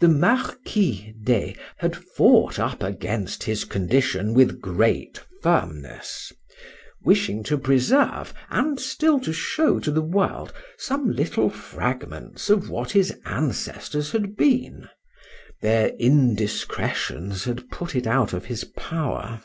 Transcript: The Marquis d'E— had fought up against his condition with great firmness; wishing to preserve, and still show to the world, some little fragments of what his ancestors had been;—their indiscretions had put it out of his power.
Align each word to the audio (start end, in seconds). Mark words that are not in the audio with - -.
The 0.00 0.08
Marquis 0.08 1.14
d'E— 1.22 1.56
had 1.78 1.96
fought 1.96 2.58
up 2.58 2.82
against 2.82 3.44
his 3.44 3.64
condition 3.64 4.34
with 4.34 4.60
great 4.60 5.20
firmness; 5.42 6.34
wishing 7.02 7.42
to 7.44 7.56
preserve, 7.56 8.34
and 8.50 8.78
still 8.78 9.22
show 9.22 9.80
to 9.80 9.90
the 9.90 10.02
world, 10.02 10.52
some 10.76 11.10
little 11.10 11.48
fragments 11.48 12.50
of 12.50 12.68
what 12.68 12.90
his 12.90 13.16
ancestors 13.24 14.12
had 14.12 14.36
been;—their 14.36 15.88
indiscretions 15.98 17.44
had 17.44 17.70
put 17.70 17.96
it 17.96 18.06
out 18.06 18.34
of 18.34 18.44
his 18.44 18.64
power. 18.64 19.40